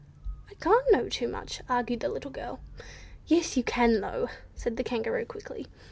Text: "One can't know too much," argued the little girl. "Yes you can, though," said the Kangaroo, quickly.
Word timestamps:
"One 0.47 0.55
can't 0.59 0.85
know 0.91 1.09
too 1.09 1.27
much," 1.27 1.61
argued 1.69 1.99
the 1.99 2.09
little 2.09 2.31
girl. 2.31 2.59
"Yes 3.27 3.55
you 3.55 3.61
can, 3.63 4.01
though," 4.01 4.29
said 4.55 4.77
the 4.77 4.83
Kangaroo, 4.83 5.25
quickly. 5.27 5.67